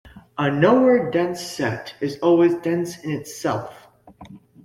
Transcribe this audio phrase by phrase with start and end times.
[0.35, 3.87] A nowhere dense set is always dense in itself.